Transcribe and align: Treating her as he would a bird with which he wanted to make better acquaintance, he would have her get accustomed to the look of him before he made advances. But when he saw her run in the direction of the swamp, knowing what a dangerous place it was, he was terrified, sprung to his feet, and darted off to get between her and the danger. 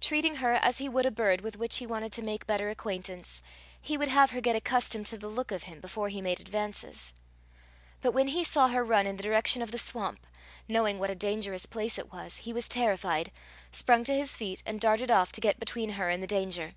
Treating 0.00 0.34
her 0.42 0.54
as 0.54 0.78
he 0.78 0.88
would 0.88 1.06
a 1.06 1.12
bird 1.12 1.42
with 1.42 1.56
which 1.56 1.76
he 1.76 1.86
wanted 1.86 2.10
to 2.14 2.22
make 2.22 2.44
better 2.44 2.70
acquaintance, 2.70 3.40
he 3.80 3.96
would 3.96 4.08
have 4.08 4.32
her 4.32 4.40
get 4.40 4.56
accustomed 4.56 5.06
to 5.06 5.16
the 5.16 5.28
look 5.28 5.52
of 5.52 5.62
him 5.62 5.78
before 5.80 6.08
he 6.08 6.20
made 6.20 6.40
advances. 6.40 7.12
But 8.00 8.10
when 8.10 8.26
he 8.26 8.42
saw 8.42 8.66
her 8.66 8.84
run 8.84 9.06
in 9.06 9.14
the 9.14 9.22
direction 9.22 9.62
of 9.62 9.70
the 9.70 9.78
swamp, 9.78 10.26
knowing 10.68 10.98
what 10.98 11.08
a 11.10 11.14
dangerous 11.14 11.66
place 11.66 12.00
it 12.00 12.12
was, 12.12 12.38
he 12.38 12.52
was 12.52 12.66
terrified, 12.66 13.30
sprung 13.70 14.02
to 14.06 14.12
his 14.12 14.34
feet, 14.36 14.60
and 14.66 14.80
darted 14.80 15.08
off 15.08 15.30
to 15.30 15.40
get 15.40 15.60
between 15.60 15.90
her 15.90 16.10
and 16.10 16.20
the 16.20 16.26
danger. 16.26 16.72